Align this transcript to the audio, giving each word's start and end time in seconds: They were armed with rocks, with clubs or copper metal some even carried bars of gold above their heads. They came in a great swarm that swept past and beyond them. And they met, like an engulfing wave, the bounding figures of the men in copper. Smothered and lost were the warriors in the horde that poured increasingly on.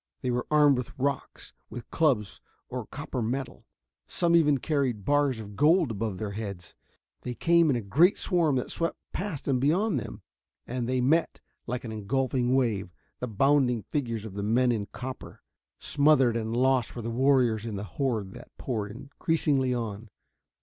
They 0.23 0.31
were 0.31 0.47
armed 0.49 0.77
with 0.79 0.97
rocks, 0.97 1.53
with 1.69 1.91
clubs 1.91 2.41
or 2.69 2.87
copper 2.87 3.21
metal 3.21 3.67
some 4.07 4.35
even 4.35 4.57
carried 4.57 5.05
bars 5.05 5.39
of 5.39 5.55
gold 5.55 5.91
above 5.91 6.17
their 6.17 6.31
heads. 6.31 6.73
They 7.21 7.35
came 7.35 7.69
in 7.69 7.75
a 7.75 7.81
great 7.81 8.17
swarm 8.17 8.55
that 8.55 8.71
swept 8.71 8.97
past 9.13 9.47
and 9.47 9.61
beyond 9.61 9.99
them. 9.99 10.23
And 10.65 10.89
they 10.89 11.01
met, 11.01 11.39
like 11.67 11.83
an 11.83 11.91
engulfing 11.91 12.55
wave, 12.55 12.89
the 13.19 13.27
bounding 13.27 13.83
figures 13.83 14.25
of 14.25 14.33
the 14.33 14.41
men 14.41 14.71
in 14.71 14.87
copper. 14.87 15.43
Smothered 15.77 16.35
and 16.35 16.57
lost 16.57 16.95
were 16.95 17.03
the 17.03 17.11
warriors 17.11 17.63
in 17.63 17.75
the 17.75 17.83
horde 17.83 18.33
that 18.33 18.49
poured 18.57 18.89
increasingly 18.89 19.71
on. 19.71 20.09